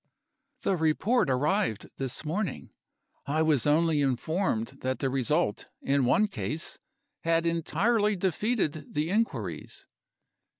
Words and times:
"The 0.63 0.75
report 0.75 1.29
arrived 1.29 1.91
this 1.97 2.25
morning. 2.25 2.71
I 3.27 3.43
was 3.43 3.67
only 3.67 4.01
informed 4.01 4.79
that 4.79 4.97
the 4.97 5.11
result, 5.11 5.67
in 5.83 6.05
one 6.05 6.27
case, 6.27 6.79
had 7.19 7.45
entirely 7.45 8.15
defeated 8.15 8.95
the 8.95 9.11
inquiries. 9.11 9.85